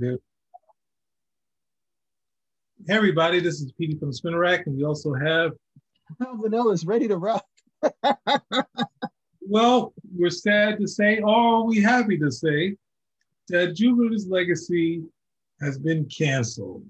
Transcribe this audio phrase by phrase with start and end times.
[0.00, 0.16] Hey
[2.88, 5.52] everybody, this is Petey from Spinner Rack, and we also have
[6.22, 7.44] oh, Vanilla is ready to rock.
[9.42, 12.76] well, we're sad to say, or we happy to say,
[13.48, 15.02] that Jupiter's Legacy
[15.60, 16.86] has been canceled.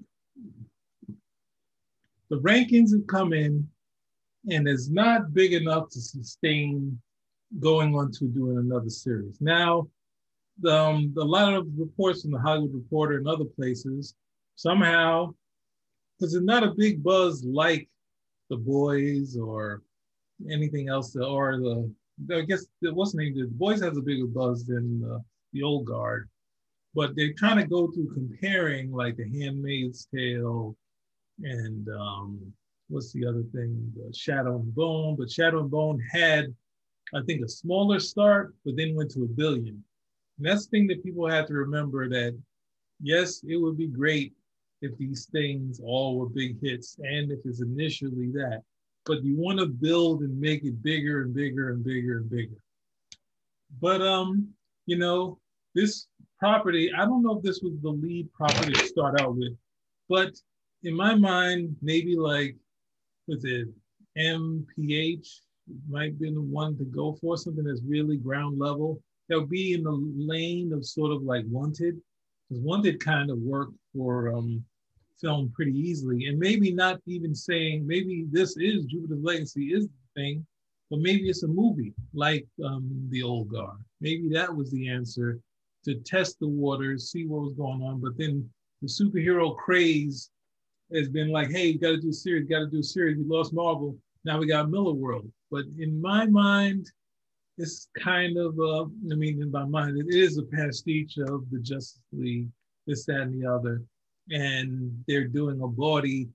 [2.29, 3.67] The rankings have come in,
[4.49, 6.97] and it's not big enough to sustain
[7.59, 9.35] going on to doing another series.
[9.41, 9.89] Now,
[10.67, 14.15] um, a lot of reports from the Hollywood Reporter and other places
[14.55, 15.33] somehow,
[16.17, 17.89] because it's not a big buzz like
[18.49, 19.81] The Boys or
[20.49, 21.91] anything else, that, or the
[22.31, 23.35] I guess what's the name?
[23.35, 25.19] The Boys has a bigger buzz than uh,
[25.53, 26.29] the Old Guard,
[26.93, 30.75] but they're trying to go through comparing like The Handmaid's Tale
[31.43, 32.53] and um,
[32.89, 33.91] what's the other thing?
[33.95, 36.53] The Shadow and Bone, but Shadow and Bone had
[37.13, 39.83] I think a smaller start, but then went to a billion.
[40.41, 42.35] And that's the thing that people have to remember that
[42.99, 44.33] yes, it would be great
[44.81, 48.63] if these things all were big hits and if it's initially that,
[49.05, 52.57] but you want to build and make it bigger and bigger and bigger and bigger.
[53.79, 54.47] But um,
[54.87, 55.37] you know,
[55.75, 56.07] this
[56.39, 59.55] property, I don't know if this was the lead property to start out with,
[60.09, 60.33] but
[60.81, 62.55] in my mind, maybe like
[63.27, 63.67] with it
[64.17, 65.27] MPH
[65.87, 69.83] might be the one to go for something that's really ground level they'll be in
[69.83, 71.95] the lane of sort of like Wanted,
[72.49, 74.61] because Wanted kind of worked for um,
[75.21, 80.21] film pretty easily, and maybe not even saying maybe this is Jupiter's Legacy is the
[80.21, 80.45] thing,
[80.89, 83.77] but maybe it's a movie like um, The Old Guard.
[84.01, 85.39] Maybe that was the answer
[85.85, 88.01] to test the waters, see what was going on.
[88.01, 88.49] But then
[88.81, 90.29] the superhero craze
[90.93, 93.17] has been like, hey, you got to do a series, got to do a series.
[93.17, 95.31] We lost Marvel, now we got Millarworld.
[95.49, 96.91] But in my mind,
[97.61, 101.59] it's kind of, uh, I mean, in my mind, it is a pastiche of the
[101.59, 102.49] Justice League,
[102.87, 103.83] this, that, and the other.
[104.31, 106.29] And they're doing a body.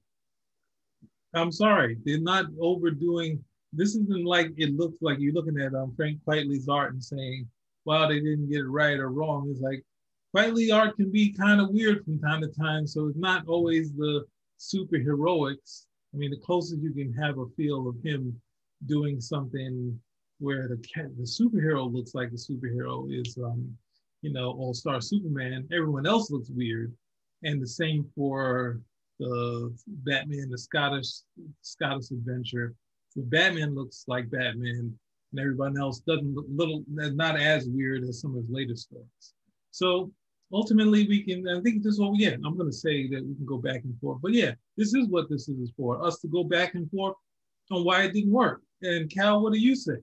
[1.34, 3.42] I'm sorry, they're not overdoing.
[3.72, 7.48] This isn't like it looks like you're looking at um, Frank Quitely's art and saying,
[7.84, 9.84] "Well, they didn't get it right or wrong." It's like
[10.34, 13.92] Quitely art can be kind of weird from time to time, so it's not always
[13.92, 14.24] the
[14.58, 15.86] superheroics.
[16.14, 18.38] I mean, the closest you can have a feel of him
[18.86, 19.98] doing something
[20.38, 20.76] where the
[21.16, 23.76] the superhero looks like the superhero is um,
[24.22, 25.68] you know All Star Superman.
[25.72, 26.92] Everyone else looks weird,
[27.42, 28.80] and the same for
[29.18, 31.08] the Batman, the Scottish
[31.62, 32.74] Scottish adventure.
[33.10, 34.94] So Batman looks like Batman,
[35.30, 39.34] and everyone else doesn't look little not as weird as some of his later stories.
[39.70, 40.12] So
[40.52, 41.48] ultimately, we can.
[41.48, 42.34] I think this is what we get.
[42.34, 45.08] I'm going to say that we can go back and forth, but yeah, this is
[45.08, 47.16] what this is for us to go back and forth
[47.70, 48.62] on why it didn't work.
[48.82, 49.96] And Cal, what do you say?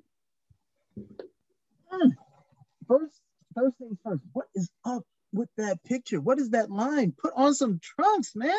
[1.90, 2.10] Hmm.
[2.88, 3.22] First,
[3.56, 4.24] first things first.
[4.34, 6.22] What is up with that picture?
[6.22, 7.14] What is that line?
[7.18, 8.54] Put on some trunks, man.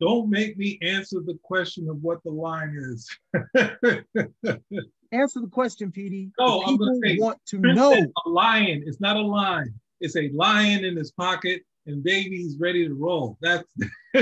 [0.00, 3.08] Don't make me answer the question of what the line is.
[5.12, 6.32] answer the question, Petey.
[6.40, 7.92] No, I'm to want to know.
[7.92, 8.82] A lion.
[8.86, 9.72] It's not a line.
[10.00, 13.38] It's a lion in his pocket, and baby's ready to roll.
[13.40, 13.68] That's.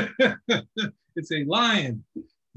[1.17, 2.05] it's a lion.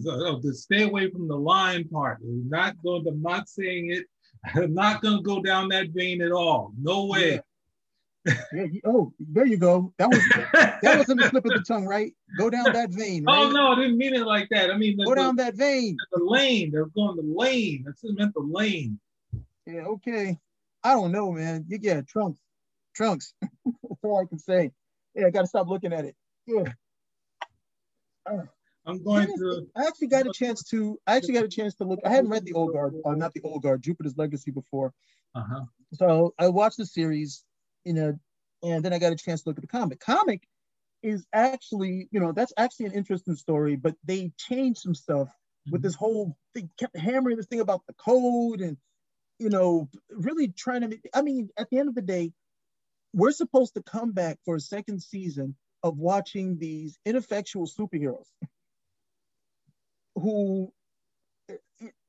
[0.01, 2.17] So, to stay away from the line part.
[2.21, 3.07] We're not going.
[3.07, 4.05] I'm not saying it
[4.43, 6.73] I'm not going to go down that vein at all.
[6.77, 7.39] No way.
[8.25, 8.33] Yeah.
[8.53, 8.65] yeah.
[8.85, 9.93] Oh, there you go.
[9.97, 10.19] That was
[10.81, 12.13] that was in the slip of the tongue, right?
[12.37, 13.25] Go down that vein.
[13.27, 13.45] Oh, right?
[13.45, 14.71] Oh no, I didn't mean it like that.
[14.71, 15.97] I mean, the, go down the, that vein.
[16.13, 16.71] The lane.
[16.71, 17.83] They're going the lane.
[17.85, 18.99] That's meant the lane.
[19.65, 19.85] Yeah.
[19.87, 20.39] Okay.
[20.83, 21.65] I don't know, man.
[21.67, 22.39] You get trunks,
[22.93, 23.33] trunks.
[23.41, 24.71] That's all I can say.
[25.15, 26.15] Yeah, I got to stop looking at it.
[26.45, 26.63] Yeah.
[28.25, 28.43] Uh.
[28.85, 29.67] I'm going to.
[29.75, 30.99] I actually got a chance to.
[31.07, 31.99] I actually got a chance to look.
[32.05, 34.93] I hadn't read the Old Guard, uh, not the Old Guard, Jupiter's Legacy before.
[35.35, 35.65] Uh-huh.
[35.93, 37.43] So I watched the series,
[37.85, 38.19] you know,
[38.61, 39.99] and then I got a chance to look at the comic.
[39.99, 40.43] Comic
[41.01, 45.71] is actually, you know, that's actually an interesting story, but they changed some stuff mm-hmm.
[45.71, 46.37] with this whole.
[46.53, 48.77] They kept hammering this thing about the code and,
[49.39, 50.87] you know, really trying to.
[50.89, 52.31] Make, I mean, at the end of the day,
[53.13, 58.27] we're supposed to come back for a second season of watching these ineffectual superheroes
[60.15, 60.71] who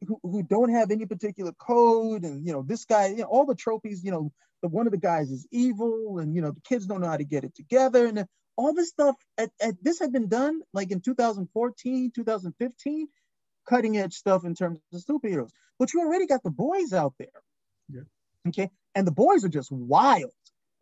[0.06, 3.46] who, who don't have any particular code and you know this guy you know, all
[3.46, 4.30] the trophies you know
[4.64, 7.18] the one of the guys is evil and you know the kids don't know how
[7.18, 8.06] to get it together.
[8.06, 8.24] And
[8.56, 13.08] all this stuff at, at this had been done like in 2014 2015
[13.68, 15.50] cutting edge stuff in terms of superheroes.
[15.78, 17.28] But you already got the boys out there.
[17.90, 18.02] Yeah.
[18.48, 18.70] okay?
[18.94, 20.32] And the boys are just wild.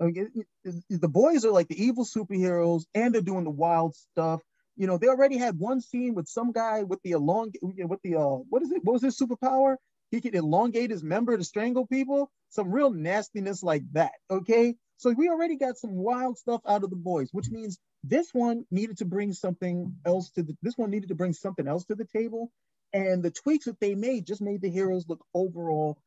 [0.01, 0.27] Okay?
[0.65, 4.41] the boys are like the evil superheroes and they're doing the wild stuff
[4.77, 8.17] you know, they already had one scene with some guy with the elong with the
[8.17, 8.83] uh what is it?
[8.85, 9.77] What was his superpower?
[10.11, 12.31] He could elongate his member to strangle people.
[12.51, 14.13] Some real nastiness like that.
[14.31, 14.77] Okay.
[14.99, 18.65] So we already got some wild stuff out of the boys, which means this one
[18.71, 21.95] needed to bring something else to the this one needed to bring something else to
[21.95, 22.51] the table.
[22.93, 25.99] And the tweaks that they made just made the heroes look overall,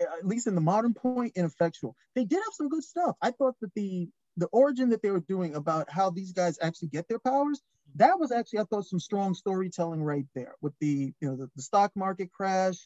[0.00, 1.96] at least in the modern point, ineffectual.
[2.14, 3.16] They did have some good stuff.
[3.22, 6.88] I thought that the the origin that they were doing about how these guys actually
[6.88, 7.62] get their powers,
[7.94, 11.50] that was actually, I thought, some strong storytelling right there with the, you know, the,
[11.56, 12.76] the stock market crash,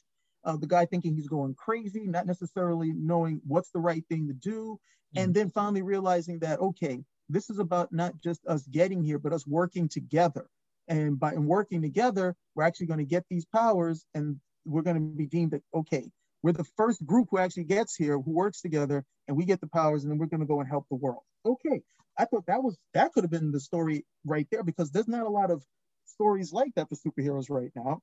[0.44, 4.34] uh, the guy thinking he's going crazy, not necessarily knowing what's the right thing to
[4.34, 4.78] do,
[5.16, 5.24] mm-hmm.
[5.24, 9.32] and then finally realizing that, okay, this is about not just us getting here, but
[9.32, 10.46] us working together.
[10.88, 15.16] And by working together, we're actually going to get these powers and we're going to
[15.16, 16.10] be deemed that, okay,
[16.42, 19.66] we're the first group who actually gets here, who works together, and we get the
[19.68, 21.22] powers, and then we're going to go and help the world.
[21.44, 21.82] Okay,
[22.18, 25.26] I thought that was that could have been the story right there because there's not
[25.26, 25.64] a lot of
[26.06, 28.00] stories like that for superheroes right now,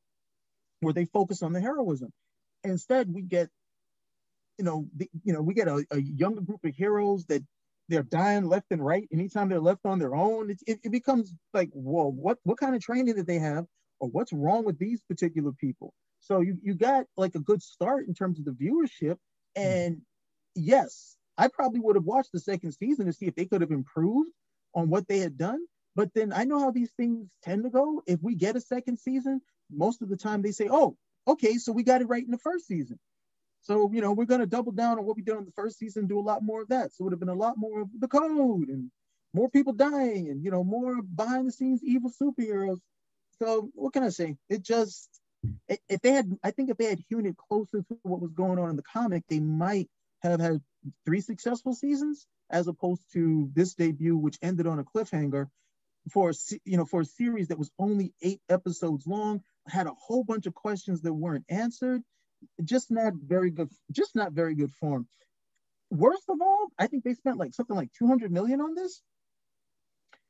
[0.82, 2.12] where they focus on the heroism.
[2.64, 3.50] Instead, we get,
[4.58, 7.44] you know, the, you know, we get a, a younger group of heroes that
[7.90, 9.08] they're dying left and right.
[9.14, 12.76] Anytime they're left on their own, it, it, it becomes like, whoa, what what kind
[12.76, 13.66] of training did they have,
[14.00, 15.94] or what's wrong with these particular people?
[16.20, 19.18] So you, you got like a good start in terms of the viewership.
[19.56, 19.64] Hmm.
[19.64, 20.02] And
[20.56, 23.72] yes, I probably would have watched the second season to see if they could have
[23.72, 24.32] improved
[24.74, 25.60] on what they had done.
[25.96, 28.02] But then I know how these things tend to go.
[28.06, 29.42] If we get a second season,
[29.72, 30.96] most of the time they say, oh,
[31.28, 33.00] okay, so we got it right in the first season.
[33.62, 35.78] So, you know, we're going to double down on what we did in the first
[35.78, 36.94] season, do a lot more of that.
[36.94, 38.92] So it would have been a lot more of the code and
[39.34, 42.80] more people dying and, you know, more behind the scenes evil superheroes.
[43.40, 44.38] So what can I say?
[44.50, 45.10] It just,
[45.68, 48.58] if they had, I think if they had hewn it closer to what was going
[48.58, 49.90] on in the comic, they might
[50.22, 50.62] have had
[51.06, 55.48] three successful seasons as opposed to this debut, which ended on a cliffhanger
[56.12, 56.32] for
[56.64, 60.46] you know for a series that was only eight episodes long, had a whole bunch
[60.46, 62.02] of questions that weren't answered.
[62.64, 63.70] Just not very good.
[63.92, 65.08] Just not very good form.
[65.90, 69.02] Worst of all, I think they spent like something like 200 million on this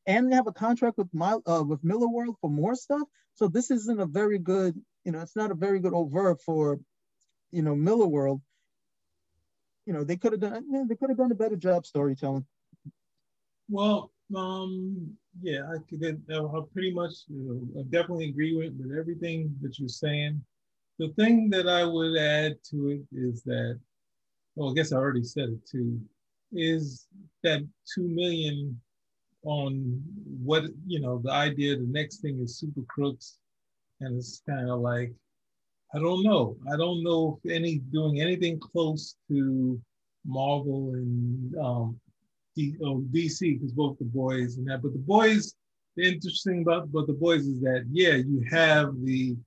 [0.06, 3.08] and they have a contract with my uh, with Millarworld for more stuff.
[3.36, 6.82] So this isn't a very good you know, it's not a very good overt for,
[7.52, 8.42] you know, Millarworld.
[9.88, 12.46] You know, they could have done they could have done a better job storytelling.
[13.70, 19.56] Well, um, yeah, I I pretty much you know, I definitely agree with, with everything
[19.62, 20.44] that you're saying.
[21.00, 23.80] The thing that I would add to it is that,
[24.56, 26.02] well, I guess I already said it too,
[26.52, 27.08] is
[27.44, 27.62] that
[27.96, 28.78] two million
[29.44, 30.04] on
[30.44, 31.78] what you know the idea.
[31.78, 33.38] The next thing is super crooks
[34.02, 35.14] and it's kind of like
[35.94, 36.58] I don't know.
[36.72, 39.80] I don't know if any doing anything close to
[40.26, 42.00] Marvel and um,
[42.56, 44.82] D, oh, DC because both the boys and that.
[44.82, 45.56] But the boys,
[45.96, 49.38] the interesting about about the boys is that yeah, you have the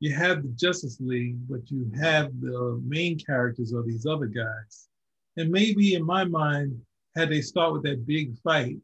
[0.00, 4.88] you have the Justice League, but you have the main characters or these other guys.
[5.36, 6.80] And maybe in my mind,
[7.14, 8.78] had they start with that big fight,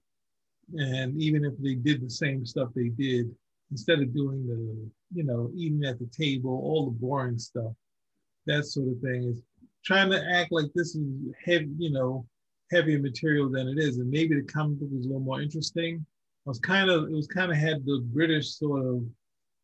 [0.76, 3.34] and even if they did the same stuff they did,
[3.70, 7.72] instead of doing the, you know, eating at the table, all the boring stuff,
[8.46, 9.42] that sort of thing is
[9.84, 11.06] trying to act like this is
[11.44, 12.26] heavy, you know,
[12.70, 13.98] heavier material than it is.
[13.98, 16.04] And maybe the comic book was a little more interesting.
[16.46, 19.02] I was kind of, it was kind of had the British sort of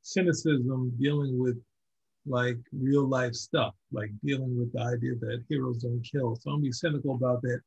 [0.03, 1.61] cynicism dealing with
[2.27, 6.37] like real life stuff, like dealing with the idea that heroes don't kill.
[6.37, 7.61] So I'm be cynical about that.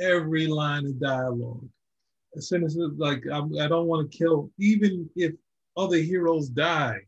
[0.00, 1.68] Every line of dialogue.
[2.36, 5.32] A cynicism, like I'm, I do not want to kill, even if
[5.76, 6.98] other heroes die,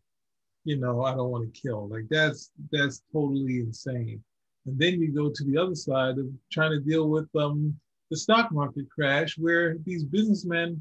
[0.64, 1.88] you know, I don't want to kill.
[1.88, 4.22] Like that's that's totally insane.
[4.66, 7.76] And then you go to the other side of trying to deal with um,
[8.10, 10.80] the stock market crash, where these businessmen,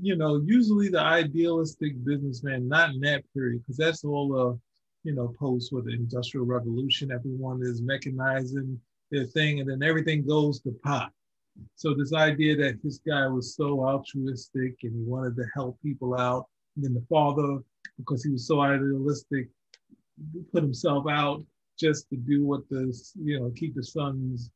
[0.00, 5.14] you know, usually the idealistic businessman, not in that period, because that's all the, you
[5.14, 7.10] know, post with the industrial revolution.
[7.10, 8.76] Everyone is mechanizing
[9.10, 11.10] their thing, and then everything goes to pot.
[11.76, 16.14] So this idea that this guy was so altruistic and he wanted to help people
[16.14, 17.58] out, then the father,
[17.98, 19.48] because he was so idealistic,
[20.52, 21.42] put himself out
[21.78, 24.50] just to do what the, you know, keep the sons.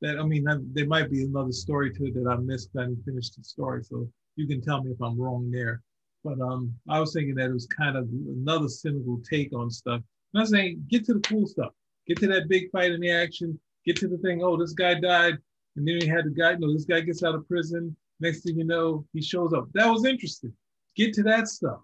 [0.00, 2.70] That I mean, that, there might be another story to it that I missed.
[2.76, 5.82] I didn't finish the story, so you can tell me if I'm wrong there.
[6.24, 10.02] But um, I was thinking that it was kind of another cynical take on stuff.
[10.32, 11.72] And I was saying, get to the cool stuff.
[12.06, 13.58] Get to that big fight in the action.
[13.84, 14.42] Get to the thing.
[14.42, 15.38] Oh, this guy died,
[15.76, 16.54] and then he had the guy.
[16.54, 17.96] No, this guy gets out of prison.
[18.20, 19.68] Next thing you know, he shows up.
[19.74, 20.52] That was interesting
[20.98, 21.80] get to that stuff.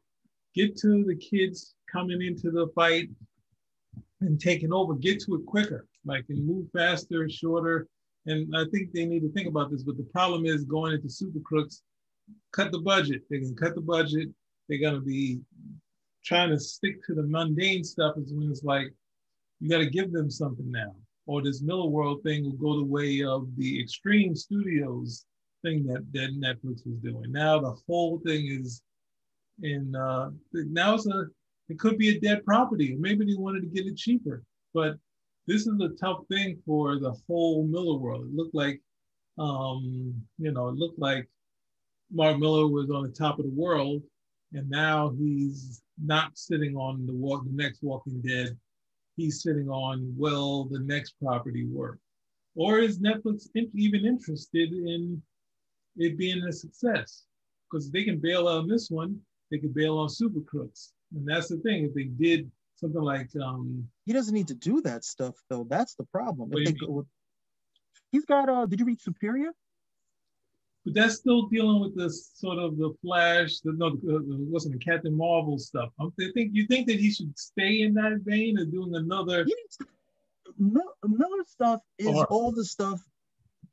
[0.55, 3.09] Get to the kids coming into the fight
[4.21, 4.95] and taking over.
[4.95, 7.89] Get to it quicker, like and move faster, shorter.
[8.27, 9.83] And I think they need to think about this.
[9.83, 11.83] But the problem is going into super crooks,
[12.53, 13.23] cut the budget.
[13.31, 14.29] They can cut the budget.
[14.69, 15.41] They're gonna be
[16.25, 18.17] trying to stick to the mundane stuff.
[18.19, 18.89] Is when it's like
[19.61, 20.95] you got to give them something now.
[21.27, 25.25] or this Millarworld thing will go the way of the Extreme Studios
[25.63, 27.33] thing that, that Netflix was doing.
[27.33, 28.83] Now the whole thing is
[29.63, 31.27] in uh, now it's a
[31.69, 32.97] it could be a dead property.
[32.99, 34.43] Maybe they wanted to get it cheaper,
[34.73, 34.97] but
[35.47, 38.29] this is a tough thing for the whole Millarworld.
[38.29, 38.81] It looked like
[39.39, 41.29] um, you know, it looked like
[42.13, 44.03] Mark Millar was on the top of the world,
[44.53, 48.57] and now he's not sitting on the walk the next Walking Dead.
[49.17, 51.99] He's sitting on will the next property work,
[52.55, 55.21] or is Netflix even interested in
[55.97, 57.25] it being a success?
[57.71, 59.19] Because they can bail out on this one,
[59.51, 61.85] they could bail on Super Crooks, and that's the thing.
[61.85, 65.65] If they did something like um, he doesn't need to do that stuff though.
[65.65, 66.51] That's the problem.
[66.51, 67.07] Go,
[68.11, 69.53] he's got uh, did you read Superior?
[70.85, 74.85] but that's still dealing with the sort of the Flash, the no, the, wasn't the
[74.85, 75.91] Captain Marvel stuff.
[75.99, 79.47] I think you think that he should stay in that vein of doing another.
[80.59, 83.01] Millar stuff is or, all the stuff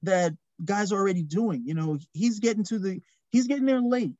[0.03, 1.63] that guys are already doing.
[1.65, 3.01] You know, he's getting to the
[3.31, 4.13] he's getting there late.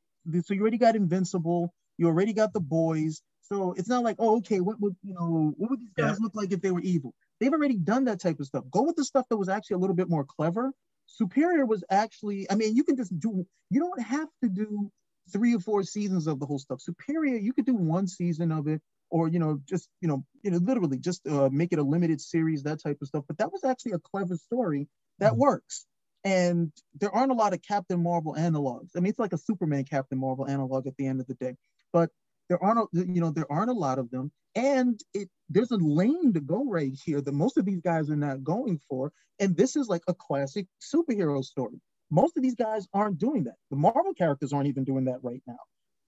[0.44, 3.22] So you already got Invincible, you already got the boys.
[3.42, 6.24] So it's not like, oh, okay, what would you know, what would these guys yeah.
[6.24, 7.14] look like if they were evil?
[7.40, 8.64] They've already done that type of stuff.
[8.72, 10.72] Go with the stuff that was actually a little bit more clever
[11.08, 14.92] Superior was actually, I mean, you can just do, you don't have to do
[15.32, 16.82] three or four seasons of the whole stuff.
[16.82, 20.52] Superior, you could do one season of it, or you know, just you know, you
[20.52, 23.26] know, literally just uh, make it a limited series, that type of stuff.
[23.28, 24.88] But that was actually a clever story
[25.20, 25.42] that mm-hmm.
[25.42, 25.86] works.
[26.24, 28.92] And there aren't a lot of Captain Marvel analogs.
[28.96, 31.56] I mean, it's like a Superman Captain Marvel analog at the end of the day.
[31.94, 32.12] But
[32.50, 34.32] there aren't, you know, there aren't a lot of them.
[34.56, 38.16] And it there's a lane to go right here that most of these guys are
[38.18, 39.12] not going for.
[39.40, 41.82] And this is like a classic superhero story.
[42.12, 43.56] Most of these guys aren't doing that.
[43.72, 45.60] The marvel characters aren't even doing that right now.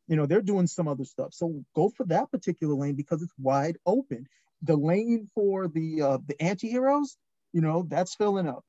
[0.07, 1.33] You know they're doing some other stuff.
[1.33, 4.27] So go for that particular lane because it's wide open.
[4.61, 7.17] The lane for the uh the anti-heroes
[7.53, 8.63] you know that's filling up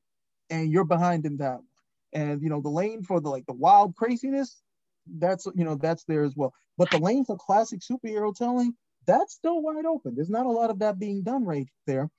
[0.49, 1.59] and you're behind in that
[2.13, 4.61] and you know the lane for the like the wild craziness
[5.17, 8.73] that's you know that's there as well but the lane for classic superhero telling
[9.05, 10.15] that's still wide open.
[10.15, 12.09] There's not a lot of that being done right there.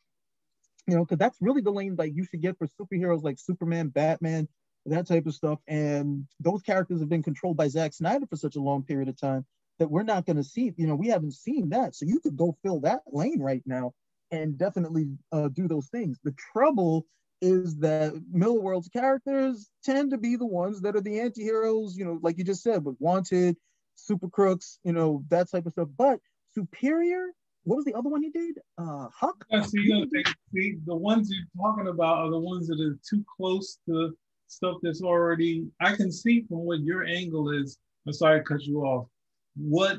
[0.86, 3.88] You know, because that's really the lane like you should get for superheroes like Superman,
[3.88, 4.48] Batman,
[4.86, 5.58] that type of stuff.
[5.66, 9.20] And those characters have been controlled by Zack Snyder for such a long period of
[9.20, 9.44] time
[9.78, 10.72] that we're not going to see.
[10.76, 11.96] You know, we haven't seen that.
[11.96, 13.94] So you could go fill that lane right now
[14.30, 16.18] and definitely uh, do those things.
[16.22, 17.06] The trouble
[17.42, 22.18] is that Millarworld's characters tend to be the ones that are the anti-heroes, you know,
[22.22, 23.56] like you just said, with Wanted,
[23.94, 25.88] Super Crooks, you know, that type of stuff.
[25.96, 26.20] But
[26.54, 27.32] Superior.
[27.64, 28.58] What was the other one he did?
[28.78, 29.44] Uh, Huck.
[29.50, 30.22] Yeah, you know, they,
[30.54, 34.16] see, the ones you're talking about are the ones that are too close to
[34.46, 35.66] stuff that's already.
[35.80, 37.76] I can see from what your angle is.
[38.06, 39.08] I'm sorry to cut you off.
[39.56, 39.98] What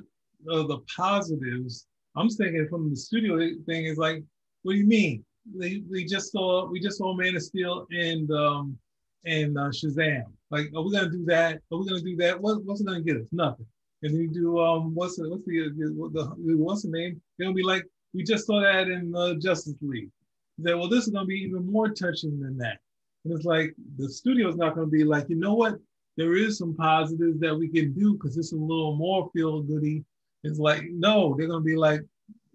[0.50, 1.86] are the positives?
[2.16, 4.24] I'm thinking from the studio thing is like,
[4.64, 5.26] what do you mean?
[5.56, 8.78] We, we just saw we just saw Man of Steel and um
[9.26, 10.26] and uh, Shazam.
[10.50, 11.62] Like, are we gonna do that?
[11.72, 12.40] Are we gonna do that?
[12.40, 13.28] What, what's it gonna get us?
[13.32, 13.66] Nothing
[14.04, 17.22] and then you do um what's the what's the, the, the what's the name?
[17.38, 20.10] They'll be like, we just saw that in uh, Justice League.
[20.58, 22.78] They say, well, this is gonna be even more touching than that.
[23.26, 25.76] And it's like the studio's not gonna be like, you know what?
[26.16, 30.04] There is some positives that we can do because it's a little more feel goody.
[30.44, 32.02] It's like, no, they're gonna be like,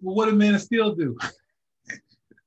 [0.01, 1.17] well, what did Man of Steel do?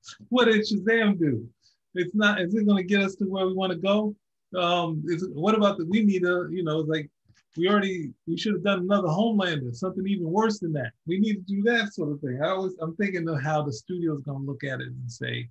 [0.28, 1.48] what did Shazam do?
[1.94, 2.40] It's not.
[2.40, 4.14] Is it going to get us to where we want to go?
[4.56, 5.86] Um, is, what about the?
[5.86, 7.10] We need a, you know, like
[7.56, 10.92] we already we should have done another Homelander, something even worse than that.
[11.06, 12.40] We need to do that sort of thing.
[12.42, 15.48] I was I'm thinking of how the studio's gonna look at it and say,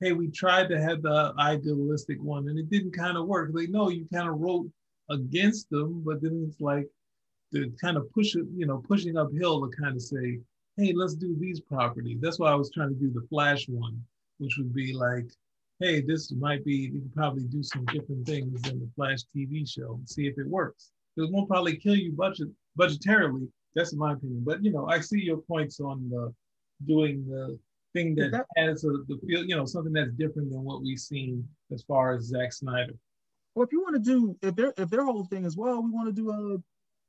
[0.00, 3.50] hey, we tried to have the idealistic one and it didn't kind of work.
[3.52, 4.70] Like, no, you kind of wrote
[5.10, 6.88] against them, but then it's like
[7.52, 10.38] to kind of push it, you know, pushing uphill to kind of say,
[10.78, 12.18] hey, let's do these properties.
[12.20, 14.00] That's why I was trying to do the Flash one,
[14.38, 15.26] which would be like,
[15.80, 19.68] hey, this might be, you can probably do some different things in the Flash TV
[19.68, 20.92] show and see if it works
[21.24, 23.48] it won't probably kill you budget budgetarily.
[23.74, 24.42] That's my opinion.
[24.44, 26.32] But you know, I see your points on the
[26.86, 27.58] doing the
[27.94, 30.98] thing that, that has a the feel, you know, something that's different than what we've
[30.98, 32.94] seen as far as Zack Snyder.
[33.54, 35.90] Well, if you want to do if their if their whole thing is well, we
[35.90, 36.36] want to do a,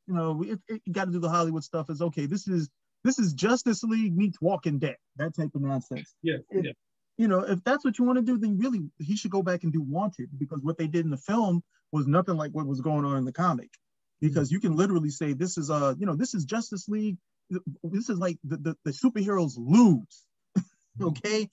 [0.07, 1.89] you know, it, it, you got to do the Hollywood stuff.
[1.89, 2.25] Is okay.
[2.25, 2.69] This is
[3.03, 4.97] this is Justice League meets Walking Dead.
[5.17, 6.15] That type of nonsense.
[6.21, 6.37] Yeah.
[6.49, 6.71] If, yeah.
[7.17, 9.63] You know, if that's what you want to do, then really he should go back
[9.63, 12.81] and do Wanted because what they did in the film was nothing like what was
[12.81, 14.27] going on in the comic mm-hmm.
[14.27, 17.17] because you can literally say this is a you know this is Justice League.
[17.83, 20.25] This is like the the, the superheroes lose,
[20.57, 21.07] mm-hmm.
[21.07, 21.49] okay.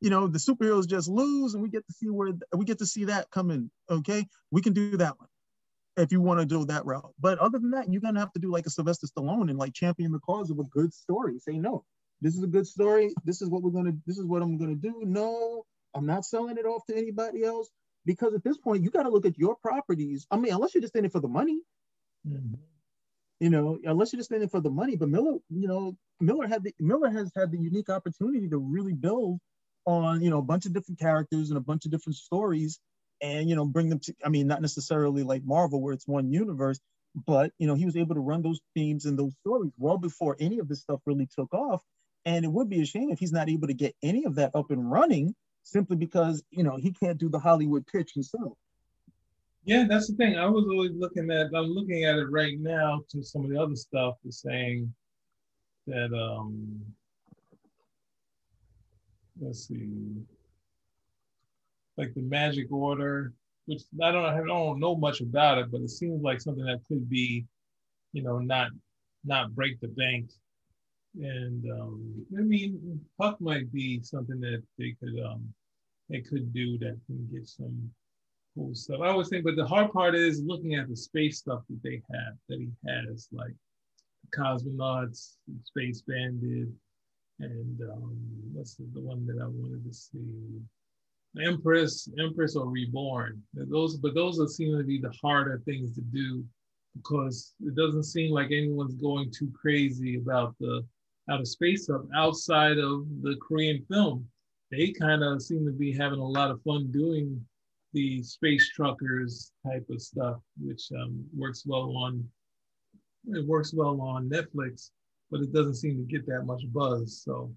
[0.00, 2.86] You know the superheroes just lose, and we get to see where we get to
[2.86, 3.70] see that coming.
[3.88, 5.28] Okay, we can do that one
[6.00, 7.12] if you want to do that route.
[7.20, 9.74] But other than that, you're gonna have to do like a Sylvester Stallone and like
[9.74, 11.38] champion the cause of a good story.
[11.38, 11.84] Say no,
[12.20, 13.12] this is a good story.
[13.24, 13.92] This is what we're gonna.
[14.06, 15.02] This is what I'm gonna do.
[15.04, 15.64] No,
[15.94, 17.70] I'm not selling it off to anybody else
[18.04, 20.26] because at this point you got to look at your properties.
[20.30, 21.60] I mean, unless you're just in it for the money,
[22.26, 22.54] mm-hmm.
[23.40, 24.96] you know, unless you're just in it for the money.
[24.96, 28.94] But Millar, you know, Millar had the Millar has had the unique opportunity to really
[28.94, 29.38] build
[29.86, 32.78] on you know a bunch of different characters and a bunch of different stories,
[33.22, 34.14] and you know bring them to.
[34.24, 36.80] I mean, not necessarily like Marvel where it's one universe,
[37.14, 40.36] but you know he was able to run those themes and those stories well before
[40.40, 41.82] any of this stuff really took off.
[42.24, 44.54] And it would be a shame if he's not able to get any of that
[44.54, 48.56] up and running simply because you know he can't do the Hollywood pitch himself.
[49.64, 50.38] Yeah, that's the thing.
[50.38, 51.46] I was always looking at.
[51.54, 54.16] I'm looking at it right now to some of the other stuff.
[54.24, 54.92] Is saying
[55.86, 56.80] that um,
[59.40, 59.88] let's see,
[62.00, 63.32] like the Magic Order,
[63.66, 66.80] which I don't I don't know much about it, but it seems like something that
[66.88, 67.46] could be,
[68.12, 68.68] you know, not
[69.24, 70.30] not break the bank
[71.18, 75.52] and um, I mean, Huck might be something that they could um,
[76.08, 77.90] they could do that can get some
[78.54, 79.00] cool stuff.
[79.02, 82.02] I always think, but the hard part is looking at the space stuff that they
[82.12, 83.54] have that he has, like
[84.36, 86.68] cosmonauts, space bandit,
[87.40, 88.16] and um,
[88.52, 90.60] what's the, the one that I wanted to see?
[91.38, 93.42] Empress, Empress or Reborn.
[93.54, 96.44] Those, but those are seem to be the harder things to do
[96.96, 100.84] because it doesn't seem like anyone's going too crazy about the
[101.30, 104.26] out of space stuff outside of the Korean film.
[104.70, 107.44] They kind of seem to be having a lot of fun doing
[107.92, 112.28] the space truckers type of stuff, which um, works well on
[113.26, 114.90] it works well on Netflix,
[115.30, 117.22] but it doesn't seem to get that much buzz.
[117.22, 117.54] So,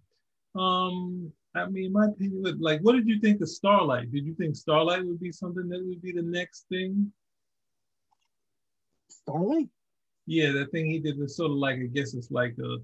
[0.59, 4.11] um, I mean, my opinion, like, what did you think of Starlight?
[4.11, 7.11] Did you think Starlight would be something that would be the next thing?
[9.09, 9.69] Starlight?
[10.25, 12.77] Yeah, that thing he did was sort of like I guess it's like a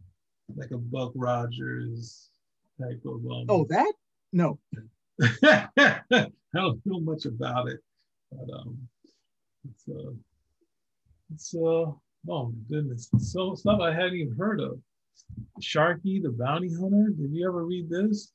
[0.55, 2.29] like a Buck Rogers
[2.79, 3.25] type of.
[3.25, 3.91] Um, oh, that
[4.33, 4.59] no.
[5.43, 6.01] I
[6.53, 7.79] don't know much about it,
[8.31, 8.77] but um,
[9.69, 10.11] it's uh,
[11.33, 11.97] it's uh, oh
[12.27, 14.79] my goodness, so stuff I hadn't even heard of.
[15.61, 17.09] Sharky the Bounty Hunter.
[17.09, 18.31] Did you ever read this?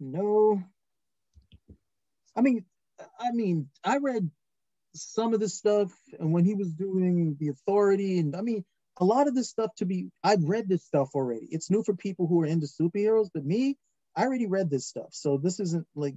[0.00, 0.62] No.
[2.36, 2.64] I mean,
[3.18, 4.30] I mean, I read
[4.94, 8.64] some of the stuff, and when he was doing the Authority, and I mean,
[9.00, 11.46] a lot of this stuff to be I've read this stuff already.
[11.50, 13.76] It's new for people who are into superheroes, but me,
[14.16, 15.08] I already read this stuff.
[15.10, 16.14] So this isn't like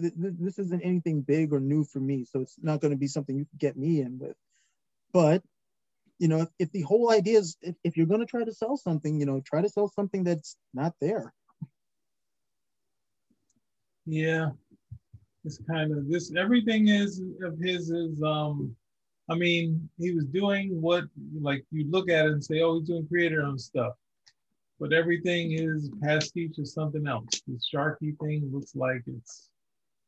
[0.00, 2.24] th- this isn't anything big or new for me.
[2.24, 4.36] So it's not going to be something you can get me in with.
[5.12, 5.42] But
[6.18, 8.52] you know, if, if the whole idea is if, if you're going to try to
[8.54, 11.32] sell something, you know, try to sell something that's not there.
[14.06, 14.50] Yeah,
[15.44, 16.32] it's kind of this.
[16.36, 18.76] Everything is of his is um
[19.28, 21.04] I mean, he was doing what,
[21.40, 23.94] like, you look at it and say, oh, he's doing creator owned stuff.
[24.78, 27.42] But everything is pastiche or something else.
[27.46, 29.48] The Sharky thing looks like it's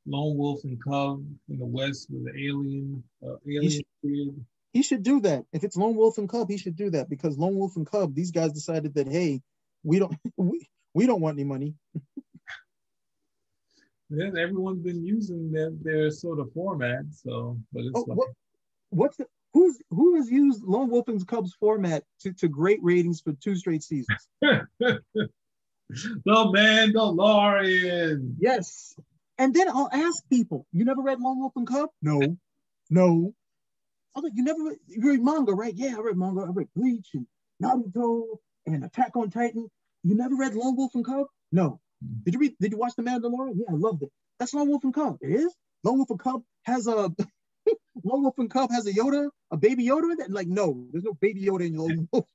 [0.06, 4.82] Lone Wolf and Cub in the West with the alien, uh, alien he should, he
[4.82, 5.44] should do that.
[5.52, 8.14] If it's Lone Wolf and Cub, he should do that because Lone Wolf and Cub,
[8.14, 9.40] these guys decided that, hey,
[9.82, 11.74] we don't, we, we don't want any money.
[14.10, 17.04] Yeah, everyone's been using their, their sort of format.
[17.12, 18.18] So, but it's oh, like.
[18.18, 18.28] What,
[18.90, 23.20] what's the, who's who has used Lone Wolf and Cubs format to, to great ratings
[23.20, 24.28] for two straight seasons?
[24.40, 25.30] the
[26.26, 28.34] Mandalorian.
[28.38, 28.94] Yes.
[29.38, 31.90] And then I'll ask people, you never read Lone Wolf and Cub?
[32.02, 32.20] No.
[32.90, 33.34] No.
[34.16, 35.74] I was like, you never read, you read manga, right?
[35.74, 36.40] Yeah, I read manga.
[36.40, 37.26] I read Bleach and
[37.62, 38.24] Naruto
[38.66, 39.70] and Attack on Titan.
[40.02, 41.26] You never read Lone Wolf and Cub?
[41.52, 41.80] No.
[42.24, 42.54] Did you read?
[42.61, 43.54] Did you watch The Mandalorian?
[43.56, 44.11] Yeah, I loved it.
[44.38, 45.18] That's Lone Wolf and Cub.
[45.20, 45.54] It is.
[45.84, 46.92] Lone Wolf and Cub has a
[48.04, 50.30] Lone Wolf and Cub has a Yoda, a baby Yoda in it?
[50.30, 52.26] Like, no, there's no baby Yoda in Lone Wolf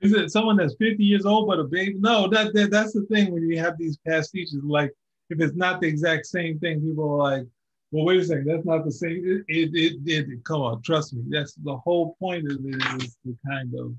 [0.00, 1.96] Is it someone that's 50 years old but a baby?
[1.98, 4.60] No, that, that that's the thing when you have these past pastiches.
[4.62, 4.92] Like,
[5.30, 7.46] if it's not the exact same thing, people are like,
[7.90, 9.44] well, wait a second, that's not the same.
[9.48, 11.22] It, it, it, it come on, trust me.
[11.28, 13.94] That's the whole point of it is to kind of,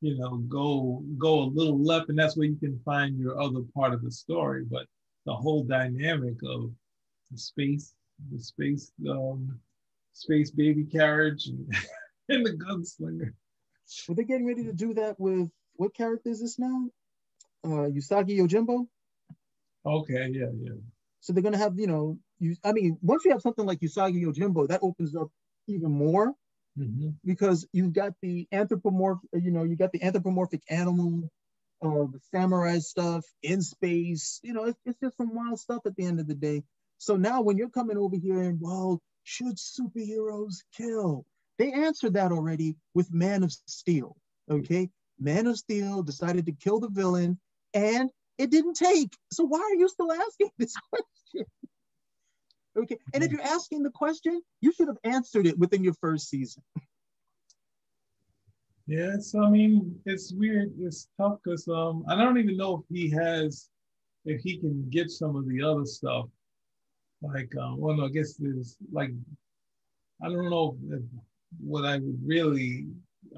[0.00, 3.60] you know, go go a little left, and that's where you can find your other
[3.74, 4.64] part of the story.
[4.64, 4.86] But
[5.24, 6.70] the whole dynamic of
[7.30, 7.94] the space,
[8.30, 9.58] the space um,
[10.12, 11.74] space baby carriage and,
[12.28, 13.32] and the gunslinger.
[14.08, 16.88] Were they getting ready to do that with what character is this now?
[17.64, 18.86] Uh, Usagi Yojimbo.
[19.84, 20.72] Okay, yeah, yeah.
[21.20, 22.56] So they're gonna have, you know, you.
[22.64, 25.28] I mean, once you have something like Usagi Yojimbo, that opens up
[25.68, 26.34] even more
[26.78, 27.10] mm-hmm.
[27.24, 31.30] because you've got the anthropomorphic, you know, you got the anthropomorphic animal,
[31.82, 34.40] uh, the samurai stuff in space.
[34.42, 36.62] You know, it's, it's just some wild stuff at the end of the day.
[36.98, 41.26] So now when you're coming over here and well, should superheroes kill?
[41.58, 44.16] They answered that already with Man of Steel.
[44.50, 44.90] Okay.
[45.18, 47.38] Man of Steel decided to kill the villain
[47.74, 49.12] and It didn't take.
[49.32, 51.46] So why are you still asking this question?
[52.76, 52.98] Okay.
[53.14, 56.62] And if you're asking the question, you should have answered it within your first season.
[58.86, 60.72] Yeah, so I mean, it's weird.
[60.78, 63.68] It's tough because um, I don't even know if he has,
[64.24, 66.26] if he can get some of the other stuff.
[67.22, 69.10] Like, um, well, no, I guess there's like,
[70.22, 71.02] I don't know if,
[71.58, 72.86] what I would really,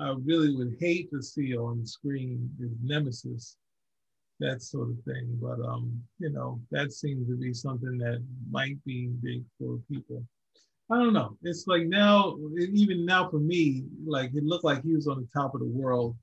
[0.01, 3.57] I really would hate to see on screen is Nemesis,
[4.41, 5.39] that sort of thing.
[5.41, 10.25] But um, you know, that seems to be something that might be big for people.
[10.91, 11.37] I don't know.
[11.43, 15.29] It's like now, even now for me, like it looked like he was on the
[15.33, 16.17] top of the world,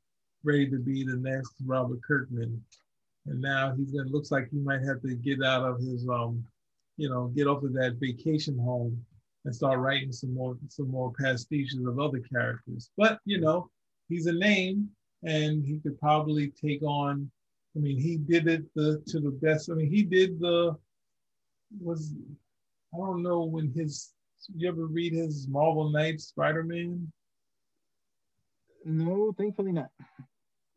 [0.44, 2.62] ready to be the next Robert Kirkman,
[3.28, 6.44] and now he's gonna looks like he might have to get out of his um,
[6.98, 9.06] you know, get off of that vacation home
[9.44, 12.90] and start writing some more some more pastiches of other characters.
[12.98, 13.70] But you know,
[14.10, 14.90] he's a name,
[15.24, 17.30] and he could probably take on.
[17.76, 19.70] I mean, he did it the, to the best.
[19.70, 20.76] I mean, he did the
[21.82, 22.14] was
[22.94, 24.14] I don't know when his
[24.56, 27.12] you ever read his Marvel Knights Spider-Man?
[28.86, 29.90] No, thankfully not.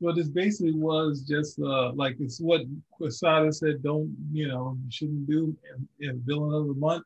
[0.01, 3.83] Well, this basically was just uh, like it's what Quesada said.
[3.83, 4.79] Don't you know?
[4.85, 5.57] You shouldn't do
[6.01, 7.05] in, in villain of the month.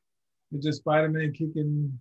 [0.52, 1.98] It's just Spider-Man kicking,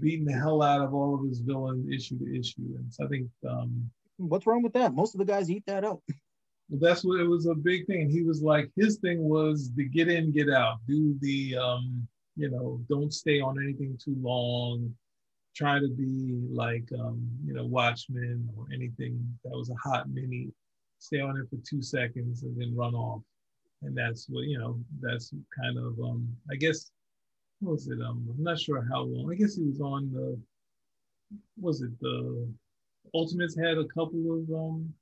[0.00, 2.76] beating the hell out of all of his villain issue to issue.
[2.76, 3.28] And so I think.
[3.48, 4.94] Um, What's wrong with that?
[4.94, 6.00] Most of the guys eat that up.
[6.70, 8.10] That's what it was a big thing.
[8.10, 12.06] He was like, his thing was the get in, get out, do the um,
[12.38, 14.94] you know, don't stay on anything too long.
[15.56, 20.52] Try to be like, um, you know, Watchmen or anything that was a hot mini.
[21.00, 23.22] Stay on it for two seconds and then run off.
[23.82, 26.90] And that's what, you know, that's kind of, um, I guess,
[27.60, 27.98] what was it?
[28.00, 29.32] Um, I'm not sure how long.
[29.32, 30.38] I guess he was on the,
[31.60, 32.48] was it the
[33.14, 34.92] Ultimates had a couple of um,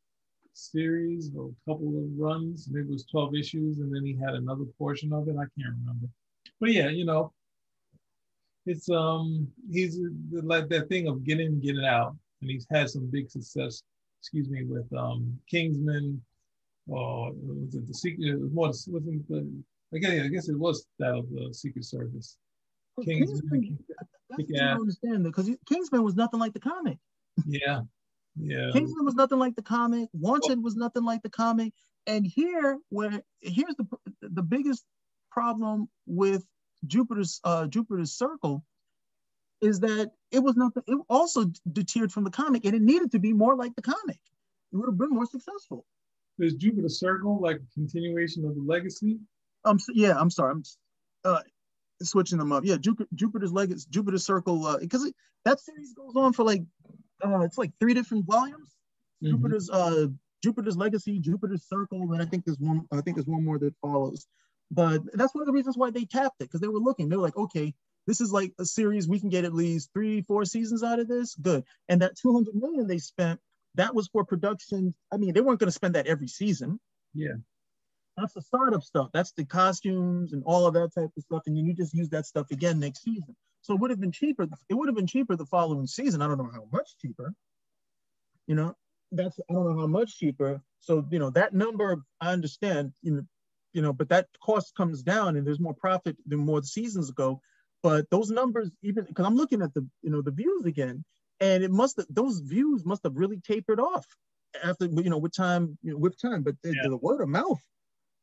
[0.56, 2.68] series or a couple of runs.
[2.70, 5.36] Maybe it was 12 issues, and then he had another portion of it.
[5.36, 6.08] I can't remember
[6.60, 7.32] but yeah, you know,
[8.64, 9.98] it's um he's
[10.32, 13.82] like that thing of getting getting out, and he's had some big success.
[14.20, 16.20] Excuse me, with um Kingsman,
[16.88, 18.28] or was it the secret?
[18.28, 19.48] It was more wasn't the
[19.92, 20.24] again?
[20.24, 22.36] I guess it was that of the Secret Service.
[23.04, 23.78] Kingsman, Kingsman
[24.30, 26.98] that's I don't understand because Kingsman was nothing like the comic.
[27.46, 27.82] Yeah,
[28.38, 28.70] yeah.
[28.72, 30.08] Kingsman was nothing like the comic.
[30.12, 31.72] Wanted was nothing like the comic.
[32.06, 33.86] And here, where here's the
[34.22, 34.84] the biggest
[35.30, 36.44] problem with
[36.86, 38.64] Jupiter's uh, Jupiter's circle
[39.60, 40.82] is that it was nothing.
[40.86, 44.20] It also deterred from the comic, and it needed to be more like the comic.
[44.72, 45.84] It would have been more successful.
[46.38, 49.18] Is Jupiter circle like a continuation of the legacy?
[49.64, 50.62] Um, yeah, I'm sorry, I'm
[51.24, 51.40] uh,
[52.02, 52.64] switching them up.
[52.64, 55.10] Yeah, Jupiter, Jupiter's legacy, Jupiter circle, uh because uh,
[55.44, 56.62] that series goes on for like
[57.24, 58.74] uh, it's like three different volumes.
[59.22, 59.36] Mm-hmm.
[59.36, 60.06] Jupiter's uh,
[60.42, 62.86] Jupiter's legacy, Jupiter's circle, and I think there's one.
[62.92, 64.26] I think there's one more that follows.
[64.70, 67.08] But that's one of the reasons why they tapped it because they were looking.
[67.08, 67.72] They were like, okay,
[68.06, 71.08] this is like a series we can get at least three, four seasons out of
[71.08, 71.34] this.
[71.34, 71.64] Good.
[71.88, 73.40] And that 200 million they spent,
[73.74, 74.94] that was for production.
[75.12, 76.80] I mean, they weren't going to spend that every season.
[77.14, 77.34] Yeah.
[78.16, 79.10] That's the startup stuff.
[79.12, 81.42] That's the costumes and all of that type of stuff.
[81.46, 83.36] And then you just use that stuff again next season.
[83.66, 84.46] So it would have been cheaper.
[84.68, 86.22] It would have been cheaper the following season.
[86.22, 87.34] I don't know how much cheaper.
[88.46, 88.74] You know,
[89.10, 90.62] that's I don't know how much cheaper.
[90.78, 92.92] So you know that number I understand.
[93.02, 93.22] You know,
[93.72, 97.10] you know, but that cost comes down and there's more profit the more the seasons
[97.10, 97.40] go.
[97.82, 101.04] But those numbers, even because I'm looking at the, you know, the views again,
[101.40, 104.06] and it must have those views must have really tapered off
[104.62, 106.42] after, you know, with time, you know, with time.
[106.42, 106.88] But the, yeah.
[106.88, 107.60] the word of mouth,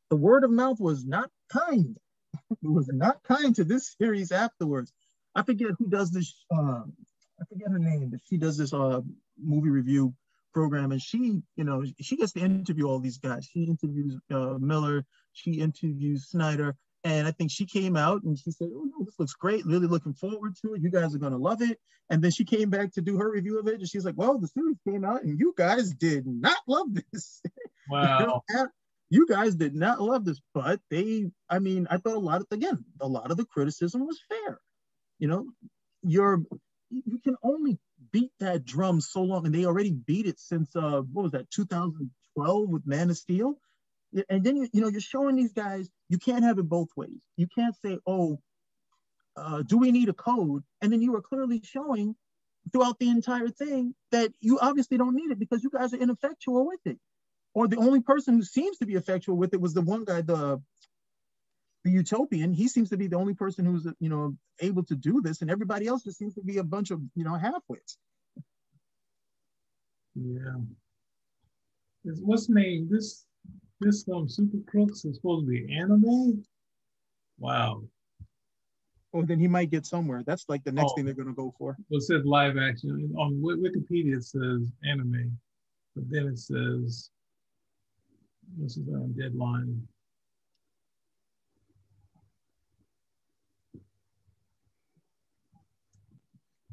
[0.10, 1.98] the word of mouth was not kind.
[2.50, 4.92] it was not kind to this series afterwards.
[5.36, 6.46] I forget who does this.
[6.52, 6.94] Um,
[7.42, 9.02] I forget her name, but she does this uh,
[9.42, 10.14] movie review
[10.54, 10.92] program.
[10.92, 13.50] And she you know she gets to interview all these guys.
[13.52, 15.06] She interviews uh, Millar.
[15.34, 16.76] She interviews snyder.
[17.06, 19.66] And i think she came out and she said oh no this looks great.
[19.66, 20.82] Really looking forward to it.
[20.82, 21.78] You guys are going to love it.
[22.10, 24.38] And then she came back to do her review of it and she's like well
[24.38, 27.42] the series came out and you guys did not love this.
[27.90, 28.44] Wow.
[29.10, 32.48] you guys did not love this but they i mean i thought a lot of
[32.50, 34.58] again a lot of the criticism was fair
[35.20, 35.48] you know
[36.04, 36.42] you're
[36.90, 37.80] you can only
[38.12, 41.50] beat that drum so long, and they already beat it since uh, what was that,
[41.52, 43.56] 2012 with Man of Steel.
[44.30, 47.20] And then you, you know you're showing these guys you can't have it both ways.
[47.36, 48.40] You can't say, oh,
[49.36, 50.64] uh, do we need a code?
[50.82, 52.16] And then you are clearly showing
[52.72, 56.68] throughout the entire thing that you obviously don't need it because you guys are ineffectual
[56.68, 57.00] with it.
[57.56, 60.22] Or the only person who seems to be effectual with it was the one guy,
[60.22, 60.62] the
[61.84, 65.22] the utopian he seems to be the only person who's you know able to do
[65.22, 67.98] this and everybody else just seems to be a bunch of you know halfwits
[70.16, 70.56] yeah
[72.22, 73.26] what's name this
[73.82, 76.42] this um Super Crooks is supposed to be anime.
[77.38, 77.84] Wow.
[79.12, 80.24] Well, then he might get somewhere.
[80.26, 80.96] That's like the next Oh.
[80.96, 81.76] thing they're gonna go for.
[81.90, 84.18] Well, it says live action on Wi- Wikipedia.
[84.18, 85.38] It says anime,
[85.96, 87.10] but then it says
[88.58, 89.86] this is on deadline.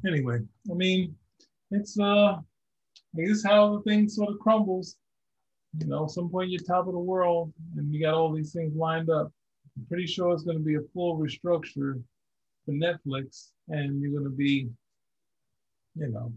[0.05, 1.15] Anyway, I mean,
[1.71, 4.97] it's uh, I guess how the thing sort of crumbles.
[5.79, 8.75] You know, some point you're top of the world, and you got all these things
[8.75, 9.31] lined up.
[9.77, 12.01] I'm pretty sure it's going to be a full restructure
[12.65, 14.69] for Netflix, and you're going to be
[15.95, 16.31] you know,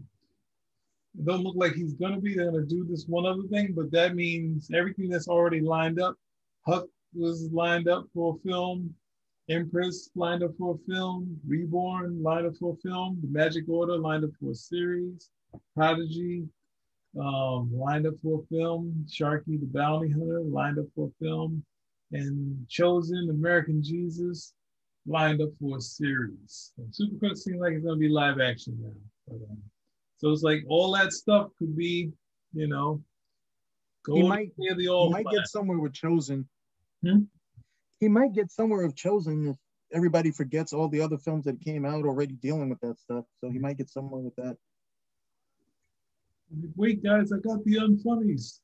[1.17, 2.35] it don't look like he's gonna be.
[2.35, 6.15] They're gonna do this one other thing, but that means everything that's already lined up.
[6.65, 8.93] Huck was lined up for a film.
[9.49, 11.39] Empress lined up for a film.
[11.47, 13.19] Reborn lined up for a film.
[13.21, 15.29] The Magic Order lined up for a series.
[15.75, 16.43] Prodigy
[17.19, 19.05] um, lined up for a film.
[19.07, 21.63] Sharky the Bounty Hunter lined up for a film.
[22.11, 24.53] And Chosen American Jesus
[25.05, 26.71] lined up for a series.
[26.75, 28.89] So Super Crooks seems like it's gonna be live action now.
[29.27, 29.57] But, um,
[30.17, 32.11] so it's like all that stuff could be,
[32.53, 33.03] you know,
[34.03, 35.11] go He might- near the He old.
[35.11, 36.47] might get somewhere with Chosen.
[37.03, 37.23] Hmm?
[37.99, 39.57] He might get somewhere of Chosen if
[39.93, 43.25] everybody forgets all the other films that came out already dealing with that stuff.
[43.39, 44.57] So he might get somewhere with that.
[46.75, 48.59] Wait, guys, I got the unfunnies.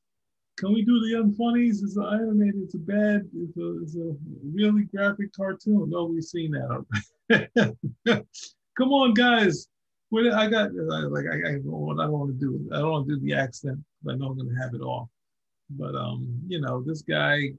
[0.58, 1.82] Can we do the unfunnies?
[1.82, 2.62] It's an animated.
[2.62, 3.28] It's a bad.
[3.34, 4.14] It's a, it's a
[4.54, 5.88] really graphic cartoon.
[5.90, 7.76] No, we've seen that.
[8.78, 9.68] Come on, guys.
[10.10, 10.68] What I got?
[10.70, 12.68] I- Like I, I, what I don't want to do.
[12.72, 13.78] I don't want to do the accent.
[14.02, 15.10] But I know I'm going to have it all.
[15.70, 17.52] But um, you know, this guy,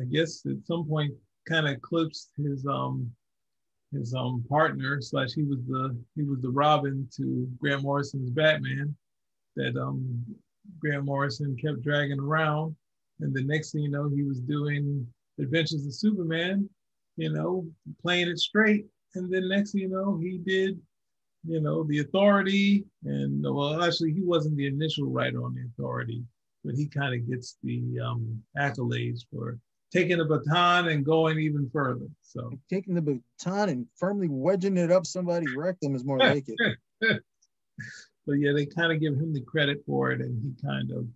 [0.00, 1.14] I guess at some point,
[1.48, 3.10] kind of eclipsed his um
[3.92, 8.94] his um partner slash he was the he was the Robin to Grant Morrison's Batman
[9.56, 10.24] that um
[10.78, 12.74] Grant Morrison kept dragging around.
[13.20, 15.06] And the next thing you know, he was doing
[15.38, 16.68] Adventures of Superman,
[17.16, 17.66] you know,
[18.02, 18.86] playing it straight.
[19.14, 20.80] And then next thing you know, he did,
[21.46, 22.84] you know, the authority.
[23.04, 26.24] And well, actually, he wasn't the initial writer on the authority,
[26.64, 29.58] but he kind of gets the um, accolades for
[29.92, 32.06] taking the baton and going even further.
[32.22, 36.78] So Taking the baton and firmly wedging it up somebody's rectum is more like it.
[38.26, 41.06] but yeah, they kind of give him the credit for it, and he kind of,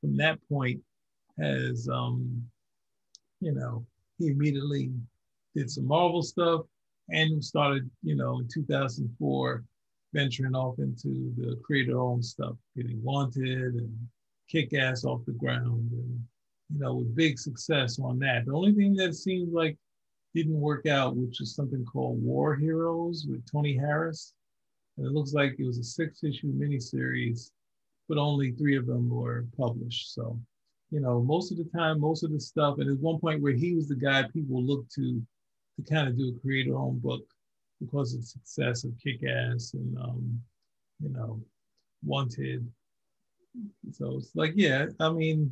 [0.00, 0.80] from that point,
[1.38, 2.44] has, um,
[3.40, 3.84] you know,
[4.18, 4.90] he immediately
[5.56, 6.62] did some Marvel stuff
[7.08, 9.64] and started, you know, in 2004,
[10.12, 13.96] venturing off into the creator-owned stuff, getting Wanted and
[14.50, 16.20] Kick Ass off the ground, and
[16.72, 18.46] you know, with big success on that.
[18.46, 19.76] The only thing that seemed like
[20.34, 24.34] didn't work out, which is something called War Heroes with Tony Harris.
[24.96, 27.50] And it looks like it was a six issue miniseries,
[28.08, 30.14] but only three of them were published.
[30.14, 30.38] So,
[30.90, 33.52] you know, most of the time, most of the stuff, and at one point where
[33.52, 35.22] he was the guy people looked to
[35.76, 37.22] to kind of do a creator owned book
[37.80, 40.40] because of the success of Kick Ass and, um,
[41.00, 41.40] you know,
[42.04, 42.70] Wanted.
[43.92, 45.50] So it's like, yeah, I mean,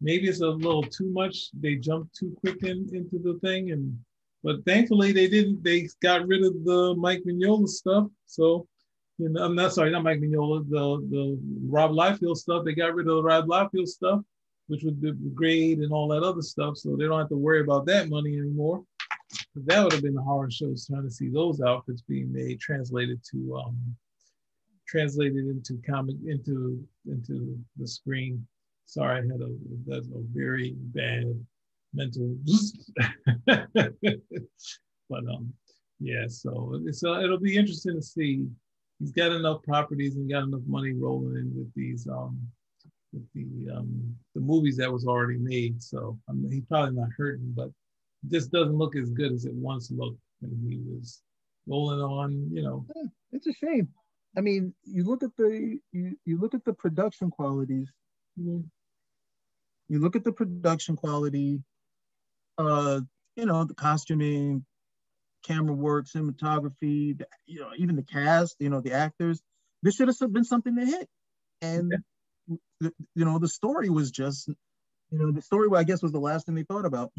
[0.00, 1.50] maybe it's a little too much.
[1.58, 3.98] They jumped too quick in, into the thing, and
[4.42, 5.62] but thankfully they didn't.
[5.64, 8.08] They got rid of the Mike Mignola stuff.
[8.26, 8.66] So,
[9.18, 12.64] you know, I'm not sorry, not Mike Mignola, the the Rob Liefeld stuff.
[12.64, 14.20] They got rid of the Rob Liefeld stuff,
[14.66, 16.76] which would the grade and all that other stuff.
[16.76, 18.84] So they don't have to worry about that money anymore.
[19.56, 23.20] That would have been the horror shows trying to see those outfits being made translated
[23.32, 23.96] to um
[24.94, 28.46] translated into comic into into the screen.
[28.84, 29.50] Sorry, I had a
[29.86, 31.34] that's a very bad
[31.94, 32.36] mental
[33.46, 35.52] but um
[36.00, 38.46] yeah, so it's it'll be interesting to see.
[39.00, 42.38] He's got enough properties and got enough money rolling in with these um
[43.12, 45.82] with the um the movies that was already made.
[45.82, 47.70] So I mean, he's probably not hurting, but
[48.22, 51.20] this doesn't look as good as it once looked when he was
[51.66, 52.86] rolling on, you know.
[53.32, 53.88] It's a shame.
[54.36, 57.90] I mean, you look at the you, you look at the production qualities.
[58.36, 58.64] You
[59.88, 61.62] look at the production quality,
[62.58, 63.00] uh,
[63.36, 64.64] you know, the costuming,
[65.44, 69.40] camera work, cinematography, the, you know, even the cast, you know, the actors.
[69.82, 71.08] This should have been something to hit.
[71.60, 71.92] And
[72.80, 76.18] the, you know, the story was just, you know, the story I guess was the
[76.18, 77.12] last thing they thought about.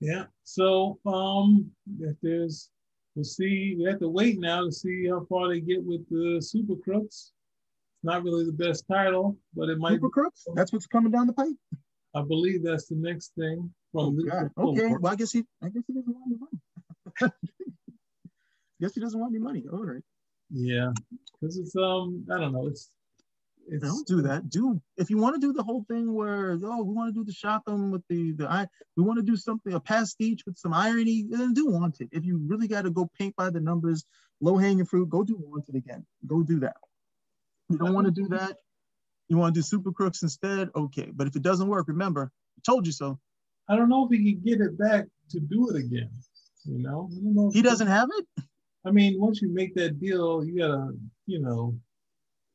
[0.00, 0.24] Yeah.
[0.44, 2.70] So um if there's
[3.14, 3.74] we'll see.
[3.78, 7.32] We have to wait now to see how far they get with the Super Crooks.
[7.96, 9.94] It's not really the best title, but it might.
[9.94, 10.44] Super Crooks.
[10.54, 11.54] That's what's coming down the pipe.
[12.14, 14.26] I believe that's the next thing Oh, from.
[14.28, 14.50] God.
[14.54, 14.94] from- Okay.
[15.00, 15.44] Well, I guess he.
[15.62, 17.32] I guess he doesn't want any money.
[18.80, 19.64] guess he doesn't want any money.
[19.72, 20.02] All right.
[20.50, 20.92] Yeah,
[21.40, 22.90] because it's um I don't know it's
[23.68, 24.48] it's, don't do that.
[24.50, 27.24] Do if you want to do the whole thing where oh we want to do
[27.24, 31.24] the shotgun with the the we want to do something a pastiche with some irony,
[31.28, 32.08] then do Wanted.
[32.12, 34.04] If you really got to go paint by the numbers,
[34.40, 36.04] low hanging fruit, go do Wanted again.
[36.26, 36.76] Go do that.
[37.68, 38.56] You don't want to do that.
[39.28, 40.68] You want to do Super Crooks instead?
[40.76, 43.18] Okay, but if it doesn't work, remember, I told you so.
[43.68, 46.10] I don't know if he can get it back to do it again.
[46.64, 48.44] You know, know he doesn't have it.
[48.86, 50.92] I mean, once you make that deal, you gotta,
[51.26, 51.74] you know,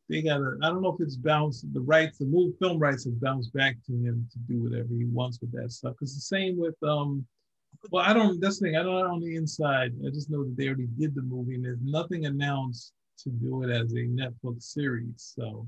[0.09, 0.57] they gotta.
[0.63, 1.71] I don't know if it's bounced.
[1.71, 5.05] The rights, the movie film rights have bounced back to him to do whatever he
[5.05, 5.93] wants with that stuff.
[5.93, 7.25] Because the same with um.
[7.91, 8.41] Well, I don't.
[8.41, 8.75] That's the thing.
[8.75, 9.93] I don't know on the inside.
[10.05, 13.63] I just know that they already did the movie, and there's nothing announced to do
[13.63, 15.33] it as a Netflix series.
[15.37, 15.67] So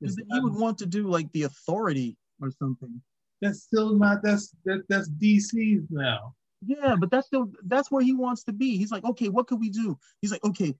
[0.00, 3.00] he would want to do like the Authority or something.
[3.40, 4.22] That's still not.
[4.22, 4.82] That's that.
[4.88, 6.34] That's DC's now.
[6.66, 8.76] Yeah, but that's still that's where he wants to be.
[8.76, 9.96] He's like, okay, what could we do?
[10.20, 10.74] He's like, okay,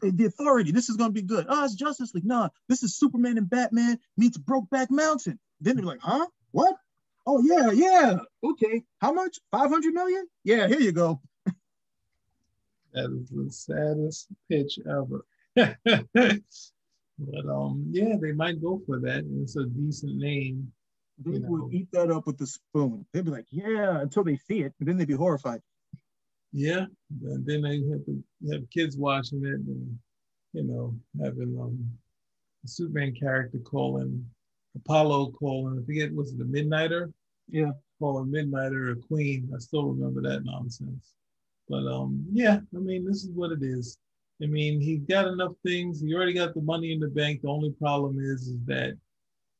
[0.00, 0.72] the authority.
[0.72, 1.46] This is gonna be good.
[1.48, 2.24] Oh, it's Justice League.
[2.24, 5.38] No, this is Superman and Batman meets Brokeback Mountain.
[5.60, 6.26] Then they're like, huh?
[6.52, 6.76] What?
[7.26, 8.16] Oh yeah, yeah.
[8.42, 8.82] Okay.
[9.00, 9.38] How much?
[9.50, 10.26] Five hundred million?
[10.44, 11.20] Yeah, here you go.
[12.92, 15.24] that is the saddest pitch ever.
[15.56, 19.24] but um, yeah, they might go for that.
[19.42, 20.72] It's a decent name.
[21.18, 21.70] They would know.
[21.72, 23.06] eat that up with the spoon.
[23.12, 25.62] They'd be like, yeah, until they see it, and then they'd be horrified.
[26.56, 26.86] Yeah,
[27.24, 29.98] and then they have to have kids watching it, and
[30.52, 31.90] you know, having um,
[32.64, 34.24] a Superman character calling
[34.76, 35.80] Apollo calling.
[35.80, 37.12] I forget was it the Midnighter?
[37.48, 39.50] Yeah, calling Midnighter a queen.
[39.52, 41.14] I still remember that nonsense.
[41.68, 43.98] But um, yeah, I mean, this is what it is.
[44.40, 46.00] I mean, he's got enough things.
[46.00, 47.42] He already got the money in the bank.
[47.42, 48.96] The only problem is, is that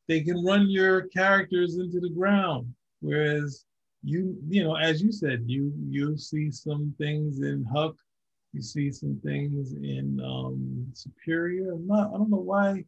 [0.06, 2.72] they can run your characters into the ground.
[3.00, 3.64] Whereas
[4.04, 7.96] you you know as you said you you see some things in huck.
[8.52, 11.72] You see some things in um superior.
[11.72, 12.84] I'm not i don't know why.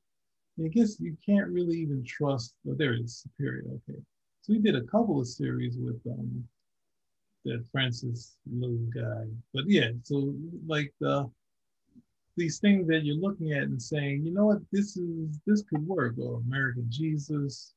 [0.62, 3.98] I guess you can't really even trust oh, there is superior okay.
[4.42, 6.44] So we did a couple of series with um
[7.44, 9.24] that francis little guy.
[9.54, 10.34] But yeah so
[10.66, 11.30] like the
[12.36, 14.58] these things that you're looking at and saying you know what?
[14.70, 17.74] This is this could work or american jesus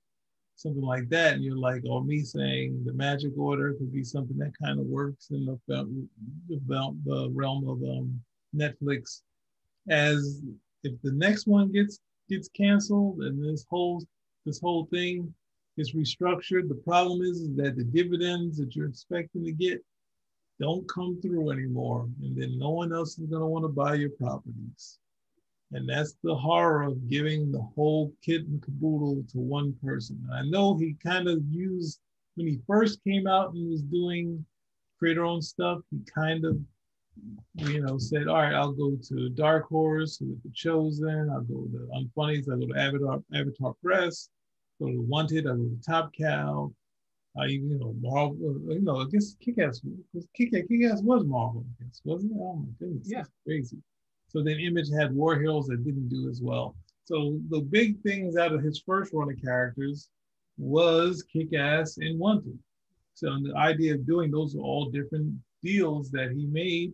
[0.60, 4.38] something like that, and you're like, or me saying the magic order could be something
[4.38, 6.08] that kind of works in the, the,
[7.06, 8.22] the realm of um,
[8.56, 9.22] Netflix.
[9.90, 10.42] As
[10.84, 14.04] if the next one gets gets canceled and this whole
[14.46, 15.34] this whole thing
[15.78, 19.82] is restructured, the problem is, is that the dividends that you're expecting to get
[20.60, 23.94] don't come through anymore, and then no one else is going to want to buy
[23.96, 25.00] your properties.
[25.72, 30.20] And that's the horror of giving the whole kit and caboodle to one person.
[30.26, 32.00] And I know he kind of used,
[32.36, 34.44] when he first came out and was doing
[34.98, 36.58] creator own stuff, he kind of,
[37.56, 41.66] you know, said, all right, I'll go to Dark Horse with The Chosen, I'll go
[41.66, 44.30] to Unfunnies, I'll go to Avatar, Avatar Press,
[44.82, 46.74] go to Wanted, I'll go to Top Cow.
[47.38, 49.82] I, you know, Marvel, uh, you know, I guess Kick-Ass,
[50.36, 52.38] Kick-Ass, Kick-Ass was Marvel, I guess, wasn't it?
[52.42, 53.24] Oh my goodness, yeah.
[53.46, 53.78] crazy.
[54.30, 56.76] So then Image had War Heroes that didn't do as well.
[57.06, 60.10] So the big things out of his first run of characters
[60.58, 62.58] was Kick Ass and Wanted.
[63.16, 66.94] So the idea of doing those are all different deals that he made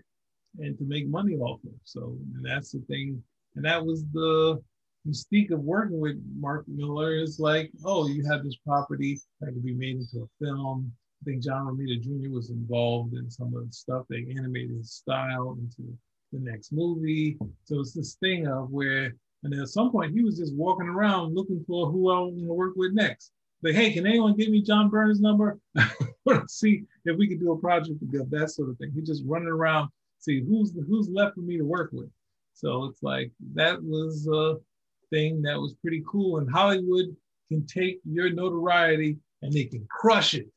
[0.59, 1.73] and to make money off of.
[1.83, 3.21] So that's the thing.
[3.55, 4.61] And that was the
[5.07, 9.65] mystique of working with Mark Millar is like, oh, you have this property that could
[9.65, 10.91] be made into a film.
[11.21, 12.33] I think John Romita Jr.
[12.33, 14.05] was involved in some of the stuff.
[14.09, 15.97] They animated his style into
[16.35, 17.37] the next movie.
[17.63, 21.35] So it's this thing of where, and at some point he was just walking around
[21.35, 23.31] looking for who I want to work with next.
[23.63, 25.59] Like, hey, can anyone give me John Byrne's number?
[26.47, 28.91] see if we could do a project together, that sort of thing.
[28.93, 32.09] He's just running around, see who's who's left for me to work with.
[32.53, 34.55] So it's like that was a
[35.09, 36.37] thing that was pretty cool.
[36.37, 37.15] And Hollywood
[37.49, 40.47] can take your notoriety and they can crush it.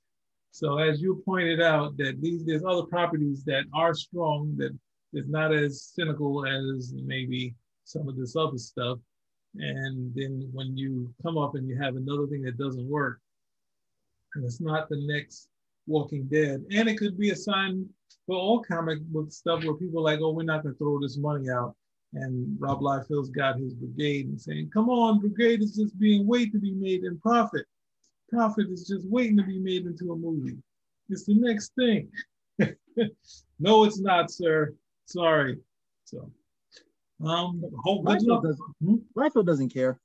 [0.51, 4.77] So as you pointed out, that these there's other properties that are strong that
[5.13, 8.99] is not as cynical as maybe some of this other stuff.
[9.57, 13.21] And then when you come up and you have another thing that doesn't work,
[14.35, 15.49] and it's not the next
[15.87, 17.89] Walking Dead, and it could be a sign
[18.27, 21.01] for all comic book stuff where people are like, oh, we're not going to throw
[21.01, 21.75] this money out.
[22.15, 26.53] And Rob Liefeld's got his brigade and saying, come on, brigade is just being wait
[26.53, 27.67] to be made in profit.
[28.31, 30.59] Prophet is just waiting to be made into a movie.
[31.09, 32.11] It's the next thing.
[33.59, 34.75] no, it's not, sir.
[35.09, 35.57] Sorry.
[36.05, 36.31] So,
[37.25, 39.43] um, hope doesn't, hmm?
[39.43, 39.99] doesn't care.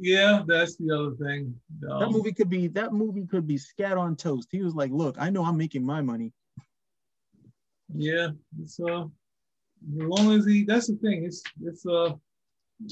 [0.00, 1.54] Yeah, that's the other thing.
[1.90, 4.48] Um, that movie could be that movie could be scat on toast.
[4.52, 6.32] He was like, "Look, I know I'm making my money."
[7.92, 8.28] Yeah,
[8.62, 9.08] it's uh, as
[9.90, 10.62] long as he.
[10.62, 11.24] That's the thing.
[11.24, 12.12] It's it's uh,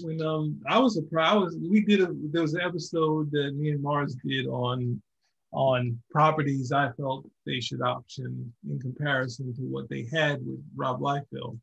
[0.03, 1.33] when um I was surprised.
[1.33, 5.01] I was we did a there was an episode that me and Mars did on
[5.53, 11.01] on properties I felt they should option in comparison to what they had with Rob
[11.01, 11.59] Liefeld.